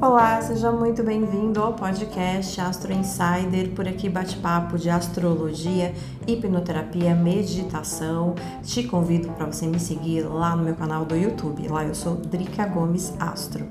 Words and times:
Olá, 0.00 0.40
seja 0.40 0.70
muito 0.70 1.02
bem-vindo 1.02 1.60
ao 1.60 1.74
podcast 1.74 2.60
Astro 2.60 2.92
Insider. 2.92 3.70
Por 3.74 3.88
aqui 3.88 4.08
bate-papo 4.08 4.78
de 4.78 4.88
astrologia, 4.88 5.92
hipnoterapia, 6.24 7.16
meditação. 7.16 8.36
Te 8.62 8.84
convido 8.84 9.28
para 9.32 9.46
você 9.46 9.66
me 9.66 9.80
seguir 9.80 10.20
lá 10.20 10.54
no 10.54 10.62
meu 10.62 10.76
canal 10.76 11.04
do 11.04 11.16
YouTube. 11.16 11.66
Lá 11.66 11.84
eu 11.84 11.96
sou 11.96 12.14
Drica 12.14 12.64
Gomes 12.64 13.12
Astro. 13.18 13.66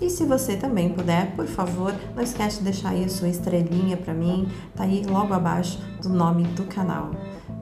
E 0.00 0.10
se 0.10 0.24
você 0.24 0.56
também 0.56 0.92
puder, 0.92 1.36
por 1.36 1.46
favor, 1.46 1.94
não 2.16 2.24
esquece 2.24 2.58
de 2.58 2.64
deixar 2.64 2.88
aí 2.88 3.04
a 3.04 3.08
sua 3.08 3.28
estrelinha 3.28 3.96
para 3.96 4.12
mim, 4.12 4.48
tá 4.74 4.82
aí 4.82 5.06
logo 5.08 5.32
abaixo 5.32 5.78
do 6.02 6.08
nome 6.08 6.42
do 6.42 6.64
canal. 6.64 7.12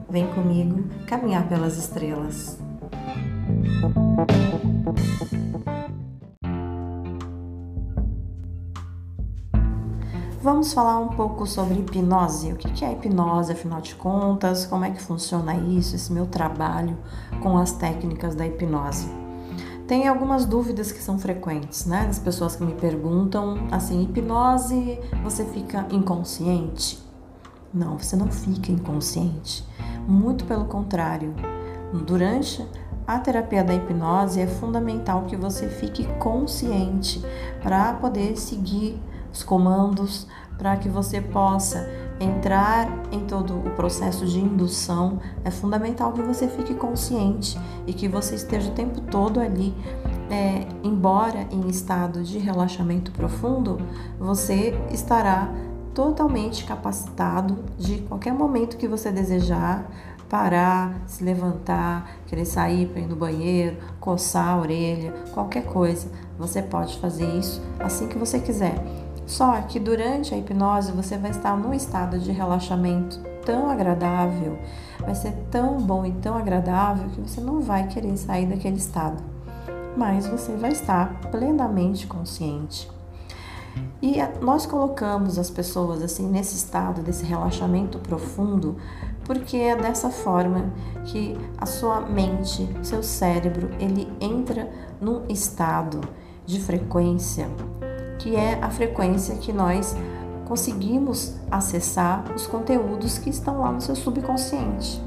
Vem 0.09 0.25
comigo 0.29 0.85
caminhar 1.05 1.47
pelas 1.47 1.77
estrelas. 1.77 2.66
Vamos 10.47 10.71
falar 10.71 10.97
um 10.97 11.09
pouco 11.09 11.45
sobre 11.45 11.77
hipnose. 11.77 12.53
O 12.53 12.55
que 12.55 12.85
é 12.85 12.93
hipnose, 12.93 13.51
afinal 13.51 13.81
de 13.81 13.93
contas? 13.95 14.65
Como 14.65 14.85
é 14.85 14.91
que 14.91 15.01
funciona 15.01 15.53
isso, 15.53 15.93
esse 15.93 16.09
meu 16.13 16.25
trabalho 16.25 16.97
com 17.43 17.57
as 17.57 17.73
técnicas 17.73 18.33
da 18.33 18.47
hipnose? 18.47 19.09
Tem 19.89 20.07
algumas 20.07 20.45
dúvidas 20.45 20.89
que 20.89 21.03
são 21.03 21.19
frequentes, 21.19 21.85
né? 21.85 22.05
Das 22.05 22.17
pessoas 22.17 22.55
que 22.55 22.63
me 22.63 22.73
perguntam 22.75 23.67
assim: 23.73 24.01
hipnose, 24.03 24.97
você 25.21 25.43
fica 25.43 25.85
inconsciente? 25.91 26.97
Não, 27.73 27.99
você 27.99 28.15
não 28.15 28.31
fica 28.31 28.71
inconsciente. 28.71 29.67
Muito 30.07 30.45
pelo 30.45 30.63
contrário. 30.63 31.35
Durante 32.05 32.65
a 33.05 33.19
terapia 33.19 33.65
da 33.65 33.75
hipnose 33.75 34.39
é 34.39 34.47
fundamental 34.47 35.25
que 35.25 35.35
você 35.35 35.67
fique 35.67 36.05
consciente 36.19 37.21
para 37.61 37.91
poder 37.95 38.37
seguir 38.37 38.97
os 39.37 39.43
comandos 39.43 40.27
para 40.57 40.75
que 40.75 40.89
você 40.89 41.21
possa 41.21 41.87
entrar 42.19 42.89
em 43.11 43.19
todo 43.25 43.55
o 43.55 43.69
processo 43.75 44.25
de 44.25 44.39
indução, 44.39 45.19
é 45.45 45.51
fundamental 45.51 46.11
que 46.13 46.21
você 46.21 46.47
fique 46.47 46.73
consciente 46.73 47.59
e 47.85 47.93
que 47.93 48.07
você 48.07 48.33
esteja 48.33 48.69
o 48.69 48.73
tempo 48.73 49.01
todo 49.01 49.39
ali. 49.39 49.73
É, 50.29 50.67
embora 50.83 51.47
em 51.51 51.69
estado 51.69 52.23
de 52.23 52.39
relaxamento 52.39 53.11
profundo, 53.11 53.77
você 54.19 54.77
estará 54.91 55.53
totalmente 55.93 56.65
capacitado 56.65 57.63
de 57.77 57.99
qualquer 57.99 58.33
momento 58.33 58.77
que 58.77 58.87
você 58.87 59.11
desejar 59.11 59.87
parar, 60.29 61.03
se 61.07 61.23
levantar, 61.23 62.17
querer 62.27 62.45
sair 62.45 62.87
para 62.87 62.99
ir 62.99 63.07
no 63.07 63.15
banheiro, 63.15 63.77
coçar 63.99 64.49
a 64.49 64.57
orelha, 64.59 65.13
qualquer 65.33 65.63
coisa. 65.63 66.09
Você 66.37 66.61
pode 66.61 66.99
fazer 66.99 67.27
isso 67.35 67.61
assim 67.79 68.07
que 68.07 68.17
você 68.17 68.39
quiser. 68.39 68.75
Só 69.27 69.61
que 69.61 69.77
durante 69.77 70.33
a 70.33 70.37
hipnose 70.37 70.93
você 70.93 71.17
vai 71.17 71.31
estar 71.31 71.57
num 71.57 71.73
estado 71.73 72.17
de 72.17 72.31
relaxamento 72.31 73.19
tão 73.45 73.69
agradável, 73.69 74.57
vai 75.01 75.13
ser 75.13 75.33
tão 75.51 75.77
bom 75.81 76.05
e 76.05 76.13
tão 76.13 76.37
agradável 76.37 77.09
que 77.09 77.19
você 77.19 77.41
não 77.41 77.59
vai 77.59 77.87
querer 77.87 78.15
sair 78.15 78.45
daquele 78.45 78.77
estado, 78.77 79.21
mas 79.97 80.27
você 80.27 80.55
vai 80.55 80.71
estar 80.71 81.19
plenamente 81.29 82.07
consciente. 82.07 82.89
E 84.01 84.15
nós 84.41 84.65
colocamos 84.65 85.37
as 85.37 85.49
pessoas 85.49 86.01
assim 86.01 86.25
nesse 86.27 86.55
estado 86.55 87.01
desse 87.01 87.25
relaxamento 87.25 87.99
profundo, 87.99 88.77
porque 89.25 89.57
é 89.57 89.75
dessa 89.75 90.09
forma 90.09 90.71
que 91.03 91.37
a 91.57 91.65
sua 91.65 91.99
mente, 91.99 92.67
seu 92.81 93.03
cérebro, 93.03 93.71
ele 93.77 94.07
entra 94.21 94.71
num 95.01 95.25
estado 95.27 95.99
de 96.45 96.61
frequência 96.61 97.49
que 98.19 98.35
é 98.35 98.59
a 98.61 98.69
frequência 98.69 99.35
que 99.35 99.53
nós 99.53 99.95
conseguimos 100.47 101.35
acessar 101.51 102.23
os 102.33 102.47
conteúdos 102.47 103.17
que 103.17 103.29
estão 103.29 103.59
lá 103.59 103.71
no 103.71 103.81
seu 103.81 103.95
subconsciente. 103.95 105.05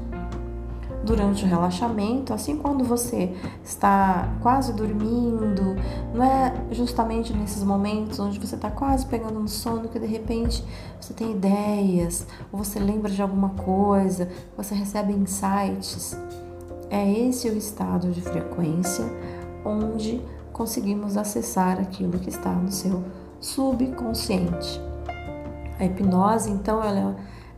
Durante 1.03 1.43
o 1.43 1.47
relaxamento, 1.47 2.31
assim 2.31 2.57
quando 2.57 2.83
você 2.83 3.35
está 3.63 4.29
quase 4.39 4.71
dormindo, 4.71 5.75
não 6.13 6.23
é 6.23 6.53
justamente 6.69 7.33
nesses 7.33 7.63
momentos 7.63 8.19
onde 8.19 8.39
você 8.39 8.53
está 8.53 8.69
quase 8.69 9.07
pegando 9.07 9.39
no 9.39 9.47
sono 9.47 9.89
que 9.89 9.97
de 9.97 10.05
repente 10.05 10.63
você 10.99 11.11
tem 11.11 11.31
ideias, 11.31 12.27
ou 12.51 12.63
você 12.63 12.77
lembra 12.77 13.11
de 13.11 13.19
alguma 13.19 13.49
coisa, 13.49 14.29
você 14.55 14.75
recebe 14.75 15.11
insights. 15.11 16.15
É 16.87 17.11
esse 17.11 17.49
o 17.49 17.57
estado 17.57 18.11
de 18.11 18.21
frequência 18.21 19.05
onde 19.65 20.21
conseguimos 20.61 21.17
acessar 21.17 21.79
aquilo 21.79 22.19
que 22.19 22.29
está 22.29 22.53
no 22.53 22.71
seu 22.71 23.03
subconsciente. 23.39 24.79
A 25.79 25.85
hipnose, 25.85 26.51
então, 26.51 26.83
ela 26.83 27.15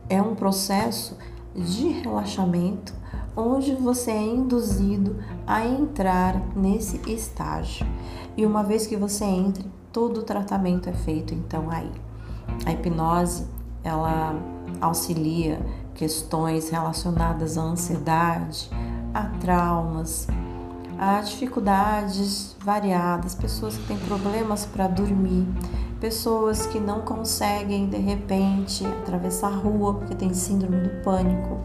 é 0.08 0.22
um 0.22 0.34
processo 0.34 1.14
de 1.54 1.88
relaxamento 1.88 2.94
onde 3.36 3.74
você 3.74 4.10
é 4.10 4.22
induzido 4.22 5.22
a 5.46 5.66
entrar 5.66 6.40
nesse 6.56 6.98
estágio. 7.06 7.86
E 8.38 8.46
uma 8.46 8.64
vez 8.64 8.86
que 8.86 8.96
você 8.96 9.26
entre, 9.26 9.70
todo 9.92 10.20
o 10.20 10.22
tratamento 10.22 10.88
é 10.88 10.94
feito 10.94 11.34
então 11.34 11.70
aí. 11.70 11.92
A 12.64 12.72
hipnose, 12.72 13.46
ela 13.82 14.34
auxilia 14.80 15.60
questões 15.94 16.70
relacionadas 16.70 17.58
à 17.58 17.60
ansiedade, 17.60 18.70
a 19.12 19.24
traumas, 19.40 20.26
Há 20.98 21.20
dificuldades 21.20 22.56
variadas, 22.60 23.34
pessoas 23.34 23.76
que 23.76 23.86
têm 23.86 23.98
problemas 23.98 24.64
para 24.64 24.86
dormir, 24.86 25.46
pessoas 26.00 26.66
que 26.66 26.78
não 26.78 27.00
conseguem 27.00 27.88
de 27.88 27.96
repente 27.96 28.86
atravessar 28.86 29.48
a 29.48 29.56
rua 29.56 29.94
porque 29.94 30.14
tem 30.14 30.32
síndrome 30.32 30.76
do 30.76 31.02
pânico, 31.02 31.58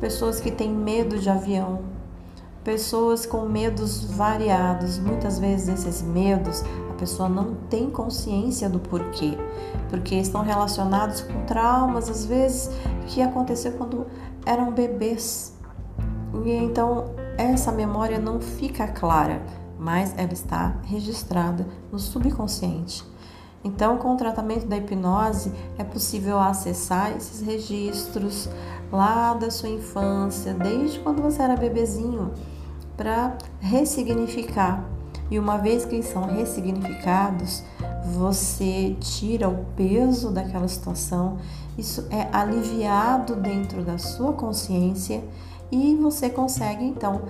pessoas 0.00 0.40
que 0.40 0.50
têm 0.50 0.70
medo 0.70 1.18
de 1.18 1.30
avião, 1.30 1.82
pessoas 2.64 3.24
com 3.24 3.46
medos 3.46 4.04
variados. 4.04 4.98
Muitas 4.98 5.38
vezes 5.38 5.68
esses 5.68 6.02
medos 6.02 6.62
a 6.90 6.94
pessoa 6.94 7.28
não 7.28 7.54
tem 7.70 7.88
consciência 7.88 8.68
do 8.68 8.78
porquê, 8.80 9.38
porque 9.88 10.16
estão 10.16 10.42
relacionados 10.42 11.20
com 11.20 11.44
traumas 11.44 12.10
às 12.10 12.26
vezes 12.26 12.70
que 13.06 13.22
aconteceu 13.22 13.72
quando 13.72 14.06
eram 14.44 14.72
bebês. 14.72 15.56
E 16.44 16.50
então 16.50 17.17
essa 17.38 17.70
memória 17.70 18.18
não 18.18 18.40
fica 18.40 18.88
clara, 18.88 19.40
mas 19.78 20.12
ela 20.18 20.32
está 20.32 20.76
registrada 20.84 21.64
no 21.92 21.98
subconsciente. 21.98 23.04
Então, 23.62 23.96
com 23.96 24.12
o 24.14 24.16
tratamento 24.16 24.66
da 24.66 24.76
hipnose, 24.76 25.52
é 25.78 25.84
possível 25.84 26.38
acessar 26.38 27.16
esses 27.16 27.40
registros 27.40 28.48
lá 28.90 29.34
da 29.34 29.50
sua 29.50 29.68
infância, 29.68 30.52
desde 30.52 30.98
quando 30.98 31.22
você 31.22 31.40
era 31.40 31.56
bebezinho, 31.56 32.32
para 32.96 33.38
ressignificar. 33.60 34.84
E 35.30 35.38
uma 35.38 35.58
vez 35.58 35.84
que 35.84 35.96
eles 35.96 36.06
são 36.06 36.22
ressignificados, 36.22 37.62
você 38.12 38.96
tira 38.98 39.48
o 39.48 39.64
peso 39.76 40.30
daquela 40.30 40.66
situação, 40.66 41.38
isso 41.76 42.06
é 42.10 42.28
aliviado 42.32 43.36
dentro 43.36 43.84
da 43.84 43.98
sua 43.98 44.32
consciência 44.32 45.22
e 45.70 45.94
você 45.96 46.30
consegue 46.30 46.84
então 46.84 47.22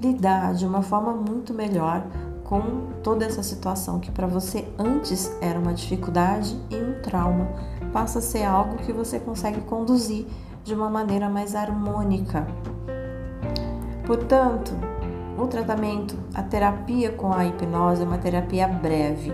lidar 0.00 0.54
de 0.54 0.66
uma 0.66 0.82
forma 0.82 1.12
muito 1.12 1.54
melhor 1.54 2.04
com 2.44 2.60
toda 3.02 3.24
essa 3.24 3.42
situação 3.42 3.98
que 3.98 4.10
para 4.10 4.26
você 4.26 4.66
antes 4.78 5.34
era 5.40 5.58
uma 5.58 5.72
dificuldade 5.72 6.56
e 6.70 6.76
um 6.76 7.00
trauma, 7.02 7.48
passa 7.92 8.18
a 8.18 8.22
ser 8.22 8.44
algo 8.44 8.76
que 8.76 8.92
você 8.92 9.18
consegue 9.18 9.60
conduzir 9.62 10.26
de 10.62 10.74
uma 10.74 10.90
maneira 10.90 11.28
mais 11.28 11.54
harmônica. 11.54 12.46
Portanto, 14.06 14.72
o 15.38 15.46
tratamento, 15.46 16.16
a 16.34 16.42
terapia 16.42 17.10
com 17.10 17.32
a 17.32 17.44
hipnose 17.44 18.02
é 18.02 18.06
uma 18.06 18.18
terapia 18.18 18.68
breve. 18.68 19.32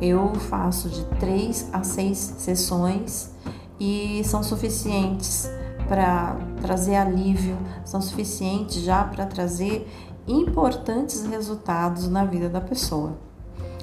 Eu 0.00 0.34
faço 0.34 0.88
de 0.88 1.04
três 1.20 1.68
a 1.72 1.84
seis 1.84 2.18
sessões 2.18 3.32
e 3.78 4.22
são 4.24 4.42
suficientes 4.42 5.48
para 5.88 6.36
trazer 6.60 6.96
alívio, 6.96 7.56
são 7.84 8.00
suficientes 8.00 8.82
já 8.82 9.04
para 9.04 9.26
trazer 9.26 9.88
importantes 10.26 11.26
resultados 11.26 12.08
na 12.08 12.24
vida 12.24 12.48
da 12.48 12.60
pessoa. 12.60 13.16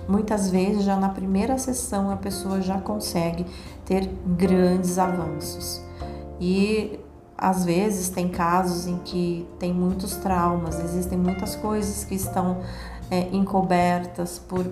Muitas 0.08 0.50
vezes, 0.50 0.84
já 0.84 0.96
na 0.96 1.10
primeira 1.10 1.58
sessão, 1.58 2.10
a 2.10 2.18
pessoa 2.18 2.62
já 2.62 2.80
consegue 2.80 3.46
ter 3.86 4.08
grandes 4.26 4.98
avanços. 4.98 5.82
E 6.40 7.00
às 7.38 7.66
vezes 7.66 8.10
tem 8.10 8.30
casos 8.30 8.88
em 8.88 8.98
que 9.00 9.48
tem 9.60 9.74
muitos 9.74 10.16
traumas, 10.18 10.80
existem 10.80 11.18
muitas 11.18 11.56
coisas 11.56 12.04
que 12.04 12.16
estão 12.16 12.62
é, 13.10 13.30
encobertas 13.32 14.40
por 14.40 14.66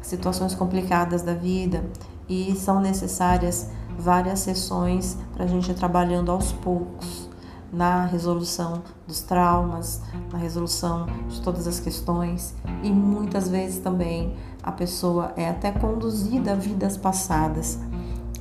situações 0.00 0.54
complicadas 0.54 1.22
da 1.22 1.34
vida 1.34 1.84
e 2.28 2.54
são 2.56 2.80
necessárias 2.80 3.68
várias 3.98 4.40
sessões 4.40 5.16
para 5.32 5.44
a 5.44 5.48
gente 5.48 5.70
ir 5.70 5.74
trabalhando 5.74 6.30
aos 6.30 6.52
poucos, 6.52 7.28
na 7.72 8.06
resolução 8.06 8.82
dos 9.06 9.20
traumas, 9.20 10.00
na 10.32 10.38
resolução 10.38 11.06
de 11.28 11.40
todas 11.40 11.66
as 11.66 11.80
questões. 11.80 12.54
E 12.82 12.90
muitas 12.90 13.48
vezes 13.48 13.78
também 13.78 14.36
a 14.62 14.70
pessoa 14.70 15.32
é 15.36 15.48
até 15.48 15.72
conduzida 15.72 16.52
a 16.52 16.54
vidas 16.54 16.96
passadas, 16.96 17.78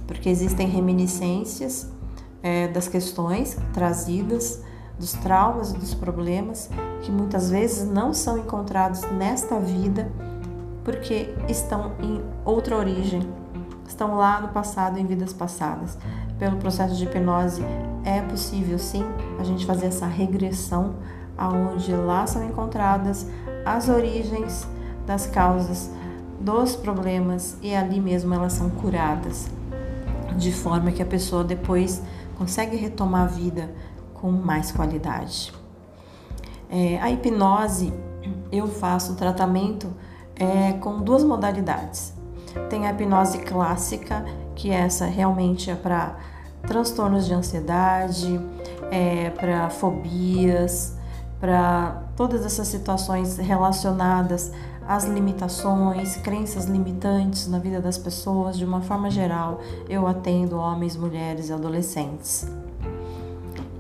porque 0.06 0.30
existem 0.30 0.68
reminiscências 0.68 1.90
é, 2.42 2.68
das 2.68 2.88
questões 2.88 3.58
trazidas, 3.74 4.62
dos 5.00 5.14
traumas 5.14 5.72
e 5.72 5.78
dos 5.78 5.96
problemas 5.96 6.70
que 7.02 7.12
muitas 7.12 7.50
vezes 7.50 7.90
não 7.90 8.14
são 8.14 8.38
encontrados 8.38 9.02
nesta 9.12 9.60
vida 9.60 10.12
porque 10.84 11.34
estão 11.48 11.94
em 12.02 12.22
outra 12.46 12.78
origem, 12.78 13.22
estão 13.88 14.16
lá 14.16 14.42
no 14.42 14.50
passado, 14.50 14.98
em 14.98 15.06
vidas 15.06 15.34
passadas. 15.34 15.98
Pelo 16.40 16.58
processo 16.58 16.96
de 16.96 17.06
hipnose 17.06 17.64
é 18.04 18.22
possível 18.22 18.78
sim 18.78 19.04
a 19.40 19.44
gente 19.44 19.66
fazer 19.66 19.88
essa 19.88 20.06
regressão 20.06 20.96
aonde 21.38 21.94
lá 21.94 22.28
são 22.28 22.44
encontradas 22.44 23.28
as 23.66 23.90
origens 23.90 24.68
das 25.06 25.26
causas 25.26 25.90
dos 26.40 26.76
problemas 26.76 27.58
e 27.62 27.74
ali 27.74 28.00
mesmo 28.00 28.34
elas 28.34 28.54
são 28.54 28.70
curadas, 28.70 29.50
de 30.38 30.52
forma 30.52 30.92
que 30.92 31.02
a 31.02 31.06
pessoa 31.06 31.44
depois 31.44 32.02
consegue 32.38 32.76
retomar 32.76 33.24
a 33.24 33.28
vida 33.28 33.74
com 34.14 34.32
mais 34.32 34.72
qualidade. 34.72 35.54
É, 36.70 37.00
a 37.00 37.10
hipnose, 37.10 37.94
eu 38.52 38.68
faço 38.68 39.16
tratamento 39.16 39.88
é, 40.36 40.74
com 40.74 41.02
duas 41.02 41.24
modalidades. 41.24 42.14
Tem 42.70 42.88
a 42.88 42.92
hipnose 42.92 43.40
clássica, 43.40 44.26
que 44.56 44.70
essa 44.70 45.06
realmente 45.06 45.70
é 45.70 45.76
para 45.76 46.16
transtornos 46.68 47.26
de 47.26 47.34
ansiedade, 47.34 48.40
é, 48.92 49.30
para 49.32 49.70
fobias, 49.70 50.96
para 51.40 52.04
todas 52.16 52.46
essas 52.46 52.68
situações 52.68 53.38
relacionadas 53.38 54.52
às 54.88 55.06
limitações, 55.06 56.18
crenças 56.18 56.66
limitantes 56.66 57.48
na 57.48 57.60
vida 57.60 57.82
das 57.82 57.98
pessoas, 57.98 58.58
de 58.58 58.66
uma 58.66 58.82
forma 58.82 59.10
geral, 59.10 59.60
eu 59.90 60.08
atendo 60.08 60.58
homens, 60.58 60.96
mulheres 60.96 61.50
e 61.50 61.54
adolescentes. 61.54 62.48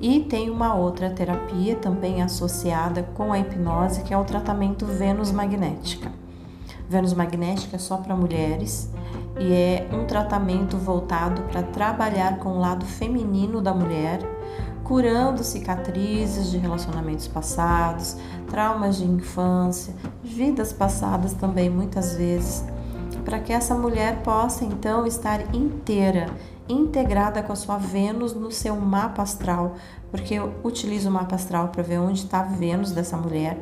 E 0.01 0.19
tem 0.21 0.49
uma 0.49 0.75
outra 0.75 1.09
terapia 1.09 1.77
também 1.77 2.21
associada 2.21 3.03
com 3.15 3.31
a 3.31 3.39
hipnose, 3.39 4.03
que 4.03 4.13
é 4.13 4.17
o 4.17 4.25
tratamento 4.25 4.85
Vênus 4.85 5.31
magnética. 5.31 6.11
Vênus 6.89 7.13
magnética 7.13 7.75
é 7.75 7.79
só 7.79 7.97
para 7.97 8.15
mulheres. 8.15 8.89
E 9.39 9.51
é 9.51 9.89
um 9.91 10.05
tratamento 10.05 10.77
voltado 10.77 11.41
para 11.43 11.63
trabalhar 11.63 12.37
com 12.37 12.49
o 12.49 12.59
lado 12.59 12.85
feminino 12.85 13.61
da 13.61 13.73
mulher, 13.73 14.19
curando 14.83 15.43
cicatrizes 15.43 16.51
de 16.51 16.57
relacionamentos 16.57 17.27
passados, 17.27 18.15
traumas 18.47 18.97
de 18.97 19.05
infância, 19.05 19.93
vidas 20.23 20.71
passadas 20.71 21.33
também 21.33 21.69
muitas 21.69 22.15
vezes, 22.15 22.63
para 23.25 23.39
que 23.39 23.51
essa 23.51 23.73
mulher 23.73 24.21
possa 24.21 24.65
então 24.65 25.07
estar 25.07 25.55
inteira, 25.55 26.27
integrada 26.69 27.41
com 27.41 27.53
a 27.53 27.55
sua 27.55 27.77
Vênus 27.77 28.35
no 28.35 28.51
seu 28.51 28.75
mapa 28.75 29.23
astral, 29.23 29.75
porque 30.11 30.35
eu 30.35 30.53
utilizo 30.63 31.09
o 31.09 31.11
mapa 31.11 31.35
astral 31.35 31.69
para 31.69 31.81
ver 31.81 31.97
onde 31.97 32.19
está 32.19 32.41
a 32.41 32.43
Vênus 32.43 32.91
dessa 32.91 33.17
mulher 33.17 33.57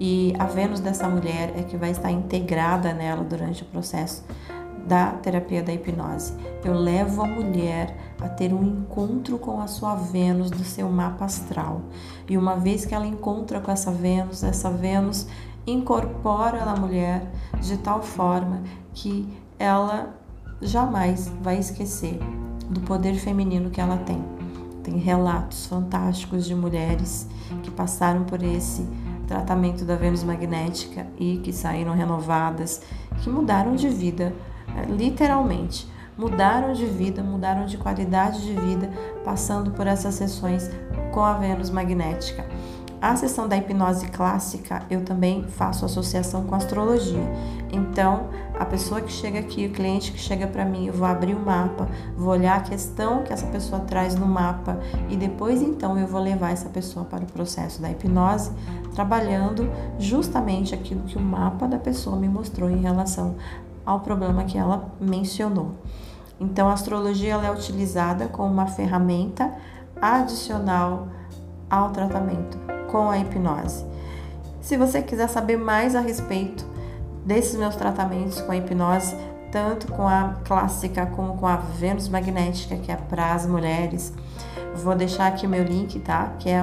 e 0.00 0.32
a 0.38 0.44
Vênus 0.44 0.80
dessa 0.80 1.08
mulher 1.08 1.52
é 1.56 1.62
que 1.62 1.76
vai 1.76 1.90
estar 1.90 2.10
integrada 2.10 2.92
nela 2.92 3.24
durante 3.24 3.62
o 3.62 3.66
processo 3.66 4.24
da 4.86 5.10
terapia 5.12 5.62
da 5.62 5.72
hipnose. 5.72 6.32
Eu 6.64 6.72
levo 6.74 7.22
a 7.22 7.26
mulher 7.26 7.94
a 8.20 8.28
ter 8.28 8.54
um 8.54 8.64
encontro 8.64 9.38
com 9.38 9.60
a 9.60 9.66
sua 9.66 9.94
Vênus 9.94 10.50
do 10.50 10.64
seu 10.64 10.88
mapa 10.88 11.26
astral. 11.26 11.82
E 12.28 12.38
uma 12.38 12.56
vez 12.56 12.86
que 12.86 12.94
ela 12.94 13.06
encontra 13.06 13.60
com 13.60 13.70
essa 13.70 13.90
Vênus, 13.90 14.42
essa 14.42 14.70
Vênus 14.70 15.26
incorpora 15.66 16.64
na 16.64 16.74
mulher 16.74 17.30
de 17.60 17.76
tal 17.76 18.02
forma 18.02 18.62
que 18.94 19.28
ela 19.58 20.14
jamais 20.62 21.30
vai 21.42 21.58
esquecer 21.58 22.18
do 22.70 22.80
poder 22.80 23.14
feminino 23.14 23.70
que 23.70 23.80
ela 23.80 23.98
tem. 23.98 24.22
Tem 24.82 24.96
relatos 24.96 25.66
fantásticos 25.66 26.46
de 26.46 26.54
mulheres 26.54 27.28
que 27.62 27.70
passaram 27.70 28.24
por 28.24 28.42
esse 28.42 28.86
tratamento 29.28 29.84
da 29.84 29.94
Vênus 29.94 30.24
magnética 30.24 31.06
e 31.18 31.36
que 31.38 31.52
saíram 31.52 31.94
renovadas, 31.94 32.80
que 33.22 33.30
mudaram 33.30 33.76
de 33.76 33.88
vida, 33.88 34.34
é, 34.74 34.90
literalmente. 34.90 35.86
Mudaram 36.16 36.72
de 36.72 36.84
vida, 36.84 37.22
mudaram 37.22 37.64
de 37.64 37.78
qualidade 37.78 38.42
de 38.42 38.52
vida, 38.52 38.90
passando 39.24 39.70
por 39.70 39.86
essas 39.86 40.16
sessões 40.16 40.68
com 41.12 41.22
a 41.22 41.34
Vênus 41.34 41.70
magnética. 41.70 42.44
A 43.00 43.14
sessão 43.14 43.46
da 43.46 43.56
hipnose 43.56 44.08
clássica 44.08 44.82
eu 44.90 45.04
também 45.04 45.44
faço 45.44 45.84
associação 45.84 46.42
com 46.44 46.56
astrologia. 46.56 47.22
Então, 47.70 48.28
a 48.58 48.64
pessoa 48.64 49.00
que 49.00 49.12
chega 49.12 49.38
aqui, 49.38 49.66
o 49.66 49.70
cliente 49.70 50.10
que 50.10 50.18
chega 50.18 50.48
para 50.48 50.64
mim, 50.64 50.86
eu 50.86 50.92
vou 50.92 51.06
abrir 51.06 51.34
o 51.34 51.38
mapa, 51.38 51.88
vou 52.16 52.30
olhar 52.30 52.56
a 52.56 52.60
questão 52.60 53.22
que 53.22 53.32
essa 53.32 53.46
pessoa 53.46 53.82
traz 53.82 54.16
no 54.16 54.26
mapa 54.26 54.80
e 55.08 55.16
depois 55.16 55.62
então 55.62 55.96
eu 55.96 56.08
vou 56.08 56.20
levar 56.20 56.50
essa 56.50 56.68
pessoa 56.68 57.04
para 57.04 57.22
o 57.22 57.26
processo 57.26 57.80
da 57.80 57.88
hipnose, 57.88 58.50
trabalhando 58.92 59.70
justamente 60.00 60.74
aquilo 60.74 61.02
que 61.02 61.16
o 61.16 61.22
mapa 61.22 61.68
da 61.68 61.78
pessoa 61.78 62.16
me 62.16 62.28
mostrou 62.28 62.68
em 62.68 62.80
relação 62.80 63.36
ao 63.86 64.00
problema 64.00 64.42
que 64.42 64.58
ela 64.58 64.92
mencionou. 65.00 65.76
Então, 66.40 66.68
a 66.68 66.72
astrologia 66.72 67.34
ela 67.34 67.46
é 67.46 67.50
utilizada 67.52 68.26
como 68.26 68.52
uma 68.52 68.66
ferramenta 68.66 69.52
adicional 70.00 71.06
ao 71.70 71.90
tratamento 71.90 72.77
com 72.88 73.08
a 73.08 73.18
hipnose. 73.18 73.84
Se 74.60 74.76
você 74.76 75.00
quiser 75.00 75.28
saber 75.28 75.56
mais 75.56 75.94
a 75.94 76.00
respeito 76.00 76.66
desses 77.24 77.58
meus 77.58 77.76
tratamentos 77.76 78.40
com 78.40 78.52
a 78.52 78.56
hipnose, 78.56 79.16
tanto 79.50 79.90
com 79.92 80.06
a 80.06 80.36
clássica 80.44 81.06
como 81.06 81.38
com 81.38 81.46
a 81.46 81.56
Vênus 81.56 82.08
magnética, 82.08 82.76
que 82.76 82.92
é 82.92 82.96
para 82.96 83.32
as 83.32 83.46
mulheres, 83.46 84.12
vou 84.76 84.94
deixar 84.94 85.28
aqui 85.28 85.46
o 85.46 85.48
meu 85.48 85.64
link, 85.64 85.98
tá? 86.00 86.34
Que 86.38 86.50
é 86.50 86.62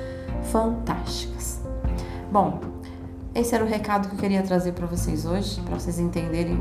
fantásticas. 0.51 1.61
Bom, 2.33 2.61
esse 3.35 3.55
era 3.55 3.65
o 3.65 3.69
recado 3.69 4.09
que 4.09 4.17
eu 4.17 4.19
queria 4.19 4.43
trazer 4.43 4.73
para 4.73 4.87
vocês 4.87 5.25
hoje, 5.25 5.61
para 5.61 5.79
vocês 5.79 5.99
entenderem 5.99 6.61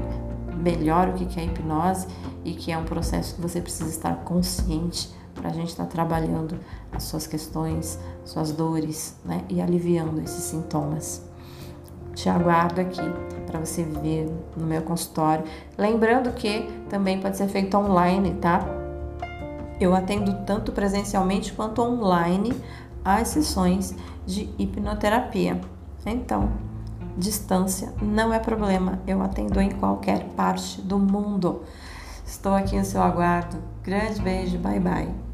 melhor 0.55 1.10
o 1.10 1.13
que 1.13 1.39
é 1.39 1.45
hipnose 1.45 2.07
e 2.45 2.53
que 2.53 2.72
é 2.72 2.77
um 2.77 2.86
processo 2.86 3.36
que 3.36 3.41
você 3.41 3.60
precisa 3.60 3.89
estar 3.89 4.15
consciente 4.17 5.10
para 5.33 5.50
a 5.50 5.53
gente 5.53 5.69
estar 5.69 5.86
tá 5.86 5.89
trabalhando 5.89 6.60
as 6.91 7.03
suas 7.03 7.27
questões, 7.27 8.00
suas 8.25 8.51
dores, 8.51 9.15
né, 9.25 9.43
e 9.50 9.62
aliviando 9.62 10.22
esses 10.22 10.43
sintomas. 10.43 11.26
Te 12.17 12.29
aguardo 12.29 12.81
aqui 12.81 13.00
para 13.45 13.59
você 13.59 13.83
ver 13.83 14.27
no 14.55 14.65
meu 14.65 14.81
consultório. 14.81 15.45
Lembrando 15.77 16.31
que 16.33 16.67
também 16.89 17.21
pode 17.21 17.38
ser 17.38 17.47
feito 17.47 17.77
online, 17.77 18.33
tá? 18.41 18.65
Eu 19.79 19.93
atendo 19.93 20.33
tanto 20.43 20.71
presencialmente 20.71 21.53
quanto 21.53 21.79
online 21.79 22.59
as 23.05 23.27
sessões 23.27 23.93
de 24.25 24.50
hipnoterapia. 24.57 25.62
Então, 26.07 26.50
distância 27.15 27.93
não 28.01 28.33
é 28.33 28.39
problema, 28.39 29.00
eu 29.05 29.21
atendo 29.21 29.62
em 29.62 29.69
qualquer 29.69 30.24
parte 30.29 30.81
do 30.81 30.97
mundo. 30.97 31.62
Estou 32.25 32.55
aqui 32.55 32.75
no 32.75 32.83
seu 32.83 33.03
aguardo. 33.03 33.57
Grande 33.83 34.19
beijo, 34.19 34.57
bye 34.57 34.79
bye. 34.79 35.26